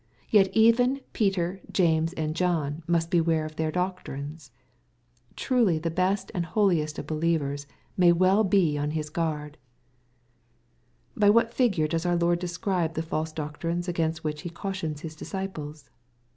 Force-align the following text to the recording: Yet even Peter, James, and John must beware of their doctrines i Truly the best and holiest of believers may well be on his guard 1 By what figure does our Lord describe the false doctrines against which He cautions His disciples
Yet 0.31 0.47
even 0.53 1.01
Peter, 1.13 1.61
James, 1.71 2.11
and 2.13 2.35
John 2.35 2.81
must 2.87 3.11
beware 3.11 3.45
of 3.45 3.55
their 3.55 3.69
doctrines 3.71 4.49
i 5.29 5.33
Truly 5.35 5.77
the 5.77 5.91
best 5.91 6.31
and 6.33 6.43
holiest 6.43 6.97
of 6.97 7.05
believers 7.05 7.67
may 7.95 8.11
well 8.11 8.43
be 8.43 8.79
on 8.79 8.89
his 8.97 9.11
guard 9.11 9.59
1 11.13 11.19
By 11.19 11.29
what 11.29 11.53
figure 11.53 11.87
does 11.87 12.07
our 12.07 12.15
Lord 12.15 12.39
describe 12.39 12.95
the 12.95 13.03
false 13.03 13.31
doctrines 13.31 13.87
against 13.87 14.23
which 14.23 14.41
He 14.41 14.49
cautions 14.49 15.01
His 15.01 15.15
disciples 15.15 15.91